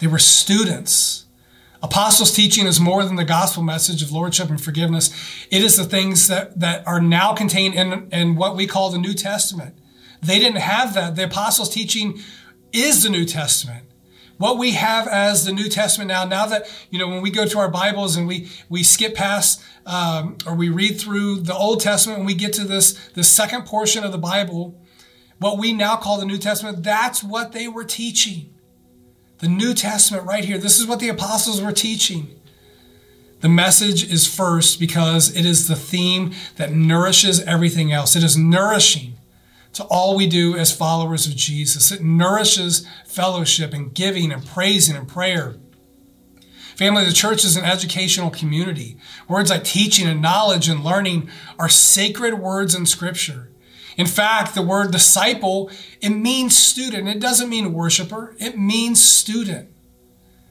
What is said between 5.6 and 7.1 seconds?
is the things that, that are